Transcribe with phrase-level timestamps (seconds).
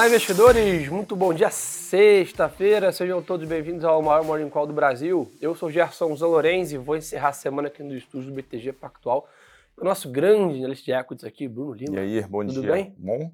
[0.00, 0.88] Olá, investidores!
[0.88, 2.90] Muito bom dia, sexta-feira.
[2.90, 5.30] Sejam todos bem-vindos ao maior Morning Call do Brasil.
[5.42, 9.28] Eu sou Gerson Zalorenzi e vou encerrar a semana aqui no estúdio do BTG Pactual.
[9.76, 11.96] O nosso grande analista de equities aqui, Bruno Lima.
[11.96, 12.72] E aí, bom Tudo dia.
[12.72, 12.94] bem?
[12.96, 13.30] Bom?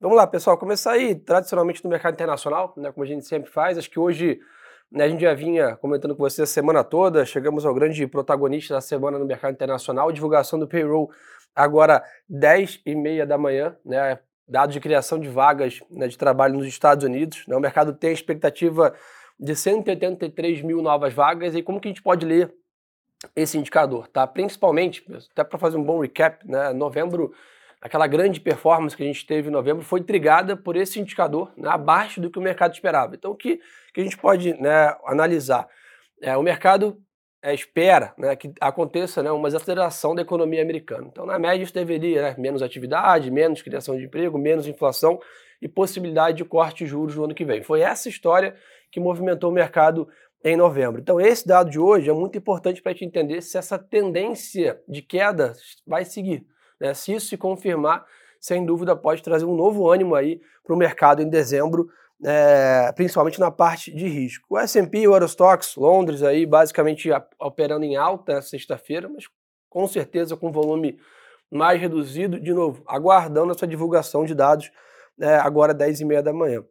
[0.00, 0.58] Vamos lá, pessoal.
[0.58, 3.78] Começar aí, tradicionalmente, no mercado internacional, né, como a gente sempre faz.
[3.78, 4.40] Acho que hoje
[4.90, 7.24] né, a gente já vinha comentando com vocês a semana toda.
[7.24, 11.08] Chegamos ao grande protagonista da semana no mercado internacional, divulgação do payroll
[11.54, 14.18] agora 10 e meia da manhã, né,
[14.50, 17.44] dados de criação de vagas né, de trabalho nos Estados Unidos.
[17.46, 18.94] Né, o mercado tem a expectativa
[19.38, 22.52] de 183 mil novas vagas e como que a gente pode ler
[23.36, 24.26] esse indicador, tá?
[24.26, 27.32] Principalmente, até para fazer um bom recap, né, novembro
[27.80, 31.68] aquela grande performance que a gente teve em novembro foi trigada por esse indicador né,
[31.68, 33.14] abaixo do que o mercado esperava.
[33.14, 33.60] Então, o que,
[33.94, 35.66] que a gente pode né, analisar?
[36.20, 37.00] É, o mercado
[37.42, 41.06] é, espera né, que aconteça né, uma desaceleração da economia americana.
[41.10, 45.18] Então, na média, isso deveria né, menos atividade, menos criação de emprego, menos inflação
[45.60, 47.62] e possibilidade de corte de juros no ano que vem.
[47.62, 48.54] Foi essa história
[48.90, 50.08] que movimentou o mercado
[50.42, 51.00] em novembro.
[51.00, 54.80] Então, esse dado de hoje é muito importante para a gente entender se essa tendência
[54.88, 55.52] de queda
[55.86, 56.46] vai seguir.
[56.78, 56.94] Né?
[56.94, 58.06] Se isso se confirmar,
[58.38, 61.90] sem dúvida pode trazer um novo ânimo aí para o mercado em dezembro,
[62.24, 64.46] é, principalmente na parte de risco.
[64.50, 69.24] O S&P, o Eurostox, Londres aí basicamente operando em alta na sexta-feira, mas
[69.68, 70.98] com certeza com volume
[71.50, 74.70] mais reduzido, de novo, aguardando essa divulgação de dados
[75.20, 76.64] é, agora 10 e meia da manhã.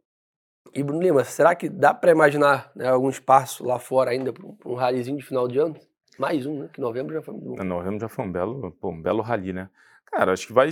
[0.74, 4.46] E Bruno Lima, será que dá para imaginar né, algum espaço lá fora ainda para
[4.46, 5.76] um, um rallyzinho de final de ano?
[6.18, 6.70] Mais um, né?
[6.72, 7.64] Que novembro já foi um.
[7.64, 9.70] Novembro já foi um belo, pô, um belo rally, né?
[10.06, 10.70] Cara, acho que vai.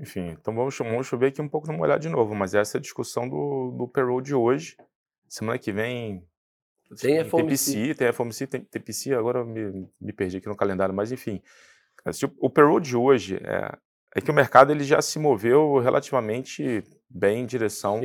[0.00, 2.78] Enfim, então vamos, vamos chover aqui um pouco no molhar de novo, mas essa é
[2.78, 4.76] a discussão do, do payroll de hoje.
[5.28, 6.24] Semana que vem.
[7.00, 7.94] Tem FOMC.
[7.94, 11.42] Tem FOMC, tem TPC, agora me, me perdi aqui no calendário, mas enfim.
[12.38, 13.76] O payroll de hoje é,
[14.14, 18.00] é que o mercado ele já se moveu relativamente bem em direção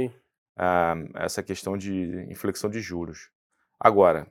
[0.58, 3.30] a essa questão de inflexão de juros.
[3.80, 4.28] Agora,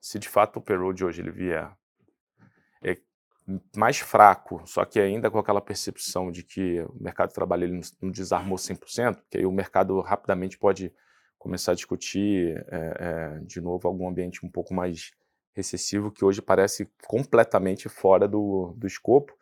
[0.00, 1.70] se de fato o payroll de hoje ele vier
[2.82, 2.96] é,
[3.76, 7.80] mais fraco, só que ainda com aquela percepção de que o mercado de trabalho ele
[8.00, 10.92] não desarmou 100%, que aí o mercado rapidamente pode
[11.38, 12.96] começar a discutir é,
[13.38, 15.12] é, de novo algum ambiente um pouco mais
[15.54, 19.36] recessivo, que hoje parece completamente fora do, do escopo,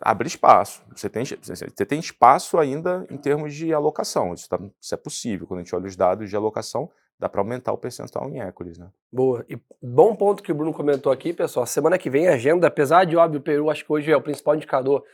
[0.00, 0.82] abre espaço.
[0.94, 5.46] Você tem, você tem espaço ainda em termos de alocação, isso, tá, isso é possível.
[5.46, 8.78] Quando a gente olha os dados de alocação, dá para aumentar o percentual em equities,
[8.78, 8.88] né?
[9.12, 9.44] Boa.
[9.46, 11.66] E bom ponto que o Bruno comentou aqui, pessoal.
[11.66, 14.22] Semana que vem a agenda, apesar de óbvio, o Peru acho que hoje é o
[14.22, 15.04] principal indicador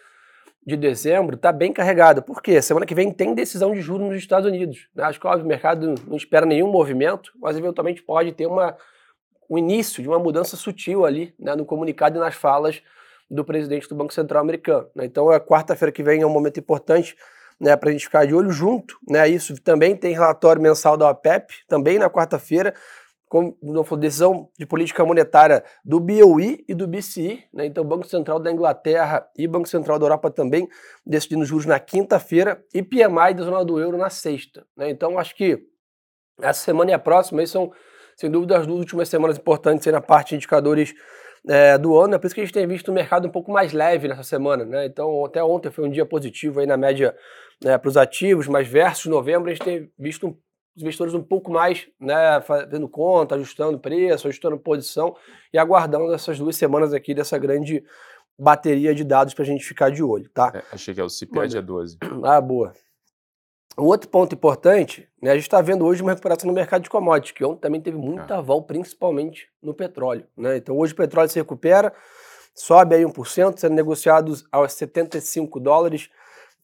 [0.65, 2.23] de dezembro, está bem carregada.
[2.23, 2.63] Por quê?
[2.63, 4.89] Semana que vem tem decisão de juros nos Estados Unidos.
[4.95, 5.03] Né?
[5.03, 8.77] Acho que óbvio, o mercado não espera nenhum movimento, mas eventualmente pode ter uma,
[9.51, 12.83] um início de uma mudança sutil ali né, no comunicado e nas falas
[13.29, 14.89] do presidente do Banco Central americano.
[14.95, 15.05] Né?
[15.07, 17.17] Então, a quarta-feira que vem é um momento importante
[17.61, 18.99] né, para a gente ficar de olho junto.
[19.09, 22.75] Né, isso também tem relatório mensal da OPEP, também na quarta-feira,
[23.29, 23.57] com
[23.99, 27.45] decisão de política monetária do BOE e do BCE.
[27.53, 30.69] Né, então, Banco Central da Inglaterra e Banco Central da Europa também
[31.05, 34.65] decidindo juros na quinta-feira e PMI da zona do euro na sexta.
[34.77, 35.59] Né, então, acho que
[36.41, 37.73] essa semana e a próxima aí são,
[38.17, 40.95] sem dúvida, as duas últimas semanas importantes na parte de indicadores
[41.49, 43.53] é, do ano, é por isso que a gente tem visto o mercado um pouco
[43.53, 44.87] mais leve nessa semana, né?
[44.87, 47.15] Então, até ontem foi um dia positivo aí na média
[47.63, 50.37] né, para os ativos, mas versus novembro a gente tem visto um,
[50.77, 55.17] os investidores um pouco mais né, fazendo conta, ajustando preço, ajustando posição
[55.53, 57.83] e aguardando essas duas semanas aqui dessa grande
[58.39, 60.53] bateria de dados para a gente ficar de olho, tá?
[60.55, 61.97] É, achei que é o CPI dia 12.
[62.23, 62.75] Ah, boa.
[63.79, 66.91] Um outro ponto importante, né, a gente está vendo hoje uma recuperação no mercado de
[66.91, 70.27] commodities, que ontem também teve muita aval, principalmente no petróleo.
[70.37, 70.57] Né?
[70.57, 71.93] Então hoje o petróleo se recupera,
[72.55, 76.09] sobe aí 1%, sendo negociados aos 75 dólares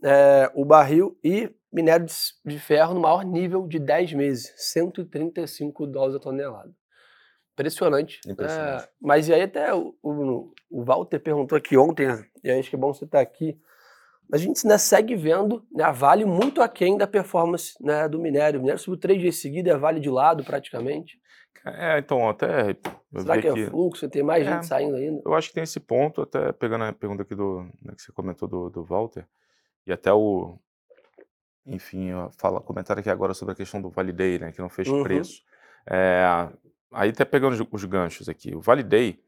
[0.02, 2.06] é, o barril e minério
[2.44, 6.70] de, ferro no maior nível de 10 meses, 135 dólares a tonelada.
[7.52, 8.20] Impressionante.
[8.26, 8.84] Impressionante.
[8.84, 12.06] É, mas e aí até o, o, o, Walter perguntou aqui ontem,
[12.42, 13.58] e aí acho que é bom você estar aqui,
[14.32, 18.58] a gente ainda segue vendo né, a Vale muito aquém da performance né, do minério.
[18.58, 21.20] O minério subiu três dias seguidos, é Vale de lado praticamente.
[21.66, 22.74] É, então, até.
[23.14, 24.08] Será que é fluxo?
[24.08, 25.20] Tem mais é, gente saindo ainda?
[25.24, 28.10] Eu acho que tem esse ponto, até pegando a pergunta aqui do né, que você
[28.10, 29.26] comentou do, do Walter,
[29.86, 30.58] e até o.
[31.66, 32.08] Enfim,
[32.38, 35.02] fala, comentário aqui agora sobre a questão do Validay, né, que não fez uhum.
[35.04, 35.42] preço.
[35.86, 36.24] É,
[36.90, 38.56] aí até pegando os, os ganchos aqui.
[38.56, 39.20] O Validay,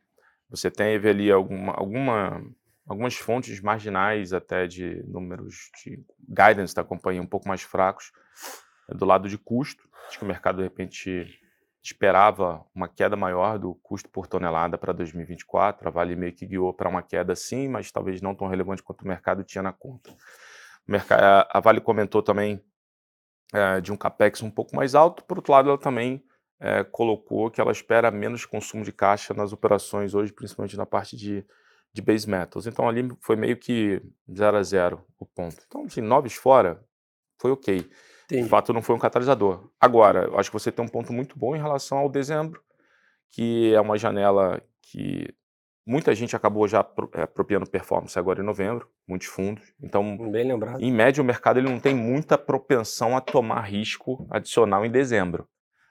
[0.48, 2.42] você tem ali alguma, alguma
[2.86, 8.12] algumas fontes marginais até de números de guidance da companhia um pouco mais fracos
[8.88, 9.88] é do lado de custo.
[10.08, 11.40] Acho que o mercado, de repente,
[11.82, 15.88] esperava uma queda maior do custo por tonelada para 2024.
[15.88, 19.02] A Vale meio que guiou para uma queda sim, mas talvez não tão relevante quanto
[19.02, 20.14] o mercado tinha na conta.
[21.50, 22.62] a Vale comentou também
[23.52, 26.24] é, de um capex um pouco mais alto, por outro lado, ela também
[26.58, 31.16] é, colocou que ela espera menos consumo de caixa nas operações hoje, principalmente na parte
[31.16, 31.46] de,
[31.94, 32.66] de base metals.
[32.66, 35.56] Então ali foi meio que 0 a 0 o ponto.
[35.66, 36.84] Então, assim, noves fora,
[37.40, 37.88] foi ok.
[38.28, 39.70] De fato, não foi um catalisador.
[39.78, 42.60] Agora, eu acho que você tem um ponto muito bom em relação ao dezembro,
[43.30, 45.28] que é uma janela que
[45.86, 49.62] muita gente acabou já é, apropriando performance agora em novembro, muitos fundos.
[49.80, 50.82] Então, Bem lembrado.
[50.82, 55.46] em média, o mercado ele não tem muita propensão a tomar risco adicional em dezembro.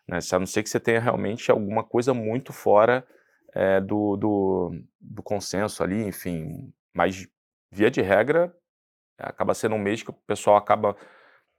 [0.08, 0.20] Né?
[0.32, 3.06] A não ser que você tenha realmente alguma coisa muito fora
[3.56, 6.74] é, do, do, do consenso ali, enfim.
[6.94, 7.28] Mas,
[7.72, 8.56] via de regra,
[9.18, 10.96] acaba sendo um mês que o pessoal acaba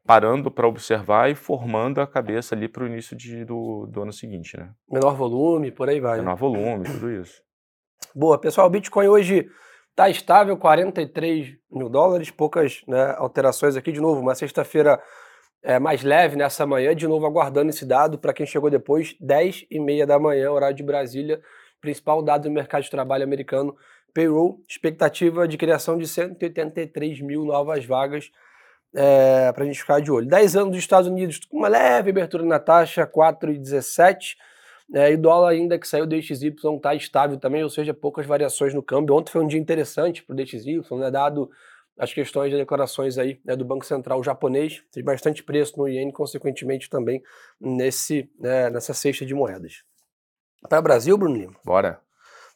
[0.07, 4.13] parando para observar e formando a cabeça ali para o início de, do, do ano
[4.13, 4.71] seguinte, né?
[4.89, 6.19] Menor volume, por aí vai.
[6.19, 6.37] Menor né?
[6.37, 7.43] volume, tudo isso.
[8.15, 9.49] Boa, pessoal, o Bitcoin hoje
[9.91, 13.93] está estável, 43 mil dólares, poucas né, alterações aqui.
[13.93, 15.01] De novo, uma sexta-feira
[15.63, 19.67] é, mais leve nessa manhã, de novo aguardando esse dado para quem chegou depois, 10
[19.71, 21.41] e meia da manhã, horário de Brasília,
[21.85, 23.77] principal dado do mercado de trabalho americano,
[24.15, 28.31] payroll, expectativa de criação de 183 mil novas vagas
[28.95, 30.27] é, para a gente ficar de olho.
[30.27, 34.37] 10 anos dos Estados Unidos com uma leve abertura na taxa, 4,17.
[34.95, 38.25] É, e o dólar ainda que saiu do DXY está estável também, ou seja, poucas
[38.25, 39.15] variações no câmbio.
[39.15, 41.51] Ontem foi um dia interessante para o DXY, né, dado
[41.99, 46.13] as questões de declarações aí né, do Banco Central japonês, teve bastante preço no iene,
[46.13, 47.23] consequentemente também
[47.61, 49.85] nesse, né, nessa cesta de moedas.
[50.69, 51.55] Para o Brasil, Bruno Lima?
[51.65, 52.01] Bora.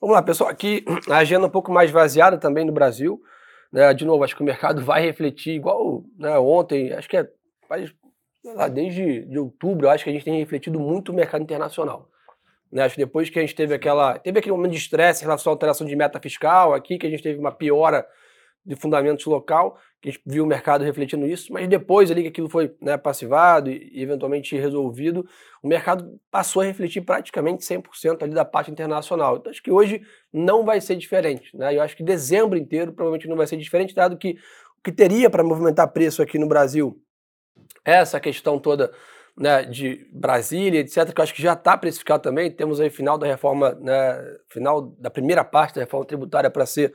[0.00, 0.50] Vamos lá, pessoal.
[0.50, 3.20] Aqui a agenda um pouco mais vaziada também no Brasil.
[3.70, 7.28] Né, de novo, acho que o mercado vai refletir, igual né, ontem, acho que é
[8.54, 12.08] lá, desde de outubro, acho que a gente tem refletido muito o mercado internacional.
[12.72, 14.18] Né, acho que depois que a gente teve aquela.
[14.18, 17.10] Teve aquele momento de estresse em relação à alteração de meta fiscal aqui, que a
[17.10, 18.06] gente teve uma piora
[18.64, 22.28] de fundamentos local, que a gente viu o mercado refletindo isso, mas depois ali que
[22.28, 25.26] aquilo foi né, passivado e, eventualmente resolvido,
[25.62, 29.36] o mercado passou a refletir praticamente 100% ali da parte internacional.
[29.36, 30.02] Então acho que hoje
[30.32, 31.56] não vai ser diferente.
[31.56, 31.76] Né?
[31.76, 34.38] Eu acho que dezembro inteiro provavelmente não vai ser diferente, dado que
[34.78, 37.00] o que teria para movimentar preço aqui no Brasil
[37.84, 38.92] é essa questão toda
[39.36, 42.50] né, de Brasília, etc., que eu acho que já está precificado também.
[42.50, 46.92] Temos aí final da reforma, né, final da primeira parte da reforma tributária para ser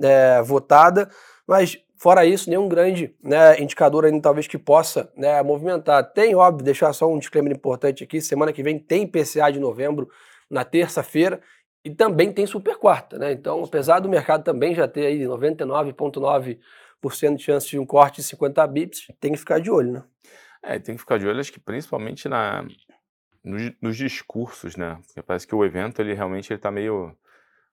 [0.00, 1.10] é, votada,
[1.46, 6.02] mas fora isso, nenhum grande né, indicador ainda talvez que possa né, movimentar.
[6.12, 10.08] Tem, óbvio, deixar só um disclaimer importante aqui, semana que vem tem PCA de novembro,
[10.50, 11.40] na terça-feira,
[11.84, 13.32] e também tem super quarta, né?
[13.32, 18.24] Então, apesar do mercado também já ter aí 99,9% de chance de um corte de
[18.24, 20.02] 50 bips, tem que ficar de olho, né?
[20.62, 22.66] É, tem que ficar de olho, acho que principalmente na,
[23.42, 24.98] nos, nos discursos, né?
[25.06, 27.16] Porque parece que o evento, ele realmente ele tá meio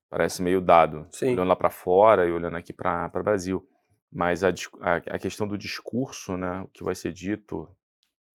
[0.09, 1.33] parece meio dado, Sim.
[1.33, 3.67] olhando lá para fora e olhando aqui para o Brasil.
[4.11, 4.49] Mas a,
[4.81, 7.69] a, a, questão do discurso, né, o que vai ser dito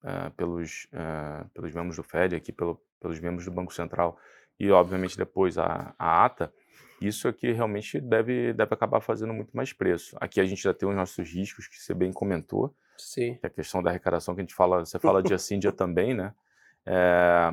[0.04, 4.18] uh, pelos, uh, pelos membros do FED, aqui pelo, pelos membros do Banco Central
[4.60, 6.52] e, obviamente, depois a, a ata,
[7.00, 10.16] isso aqui realmente deve, deve acabar fazendo muito mais preço.
[10.20, 12.74] Aqui a gente já tem os nossos riscos, que você bem comentou.
[12.96, 13.34] Sim.
[13.34, 15.72] Que é a questão da arrecadação que a gente fala, você fala dia sim, dia
[15.72, 16.32] também, né?
[16.86, 17.52] É,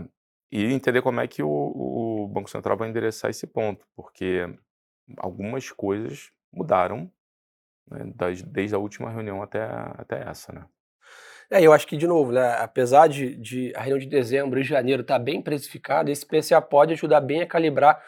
[0.52, 4.48] e entender como é que o, o Banco Central vai endereçar esse ponto, porque
[5.18, 7.12] algumas coisas mudaram
[7.90, 10.66] né, das, desde a última reunião até, até essa, né?
[11.52, 14.64] É, eu acho que, de novo, né, apesar de, de a reunião de dezembro e
[14.64, 18.04] janeiro estar tá bem precificada, esse PCA pode ajudar bem a calibrar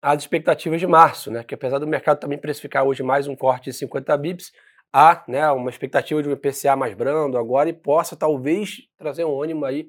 [0.00, 1.42] as expectativas de março, né?
[1.42, 4.52] Que apesar do mercado também precificar hoje mais um corte de 50 bips,
[4.92, 9.42] há né, uma expectativa de um IPCA mais brando agora e possa talvez trazer um
[9.42, 9.88] ânimo aí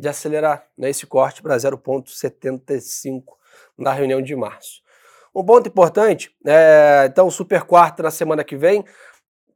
[0.00, 3.22] de acelerar né, esse corte para 0,75
[3.76, 4.80] na reunião de março.
[5.34, 8.84] Um ponto importante, é, então, super quarta na semana que vem,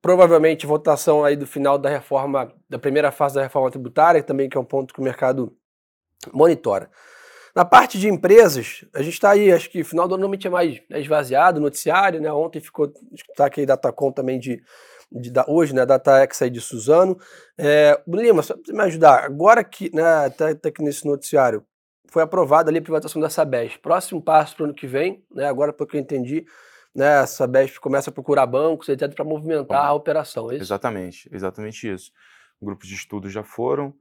[0.00, 4.56] provavelmente votação aí do final da reforma, da primeira fase da reforma tributária, também que
[4.56, 5.56] é um ponto que o mercado
[6.32, 6.90] monitora.
[7.54, 10.50] Na parte de empresas, a gente está aí, acho que final do ano normalmente é
[10.50, 12.32] mais né, esvaziado, noticiário, né?
[12.32, 12.92] Ontem ficou,
[13.30, 14.62] está aqui Datacom também de
[15.14, 17.18] de, da, hoje, né, DataX aí de Suzano.
[17.56, 21.64] É, Lima, só para me ajudar, agora que, né, tá, tá aqui nesse noticiário,
[22.08, 23.78] foi aprovada ali a privatização da Sabesp.
[23.80, 26.44] Próximo passo para o ano que vem, né, agora pelo que eu entendi,
[26.94, 30.56] né, a Sabesp começa a procurar bancos, etc., para movimentar Bom, a operação, é?
[30.56, 32.12] Exatamente, exatamente isso.
[32.60, 33.94] Grupos de estudos já foram,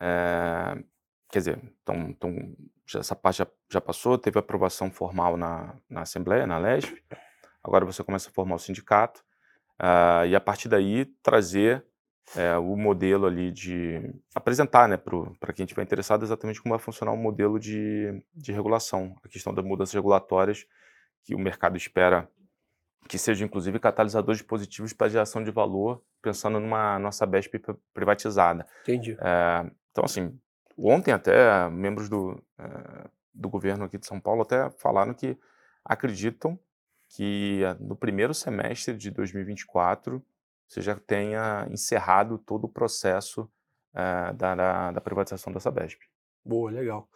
[0.00, 0.82] é,
[1.30, 2.54] quer dizer, tão, tão,
[2.86, 7.02] já, essa parte já, já, passou, teve aprovação formal na, na Assembleia, na LESP,
[7.62, 9.22] agora você começa a formar o sindicato,
[9.80, 11.82] Uh, e a partir daí trazer
[12.36, 13.98] é, o modelo ali de
[14.34, 18.52] apresentar né, para quem estiver interessado exatamente como vai funcionar o um modelo de, de
[18.52, 20.66] regulação, a questão das mudanças regulatórias
[21.24, 22.28] que o mercado espera
[23.08, 27.60] que sejam inclusive catalisadores positivos para a geração de valor, pensando numa nossa BESP
[27.92, 28.66] privatizada.
[28.82, 29.16] Entendi.
[29.20, 30.38] É, então, assim,
[30.78, 35.36] ontem até membros do, é, do governo aqui de São Paulo até falaram que
[35.84, 36.58] acreditam
[37.10, 40.22] que no primeiro semestre de 2024
[40.66, 43.50] você já tenha encerrado todo o processo
[43.92, 45.98] é, da, da, da, privatização da Sabesp.
[46.44, 47.08] Boa, legal.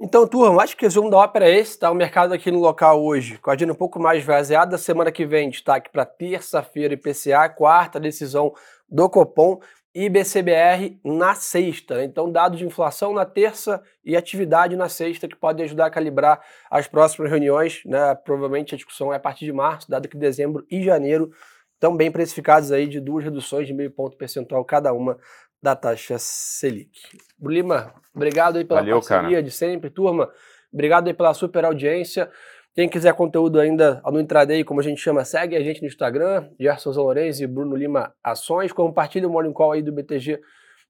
[0.00, 1.90] Então, turma, acho que o resumo da ópera é esse, tá?
[1.90, 5.26] O mercado aqui no local hoje, com a agenda um pouco mais vaziada, semana que
[5.26, 8.54] vem destaque para terça-feira IPCA, quarta decisão
[8.88, 9.60] do Copom
[9.94, 12.04] e BCBR na sexta.
[12.04, 16.40] Então, dados de inflação na terça e atividade na sexta, que podem ajudar a calibrar
[16.70, 17.82] as próximas reuniões.
[17.84, 18.14] Né?
[18.14, 21.30] Provavelmente a discussão é a partir de março, dado que dezembro e janeiro
[21.74, 25.16] estão bem precificados aí de duas reduções de meio ponto percentual cada uma
[25.62, 27.00] da taxa Selic.
[27.40, 29.42] Lima, obrigado aí pela Valeu, parceria cara.
[29.42, 29.90] de sempre.
[29.90, 30.30] Turma,
[30.72, 32.30] obrigado aí pela super audiência.
[32.78, 36.48] Quem quiser conteúdo ainda no intraday, como a gente chama, segue a gente no Instagram,
[36.60, 38.72] Gerson Lourenço e Bruno Lima Ações.
[38.72, 40.40] Compartilhe o Morning Call aí do BTG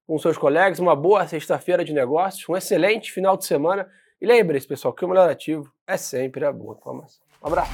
[0.07, 0.81] com seus colegas.
[0.81, 3.89] Uma boa sexta-feira de negócios, um excelente final de semana.
[4.21, 7.23] E lembre-se, pessoal, que o melhor ativo é sempre a boa informação.
[7.43, 7.73] Um abraço.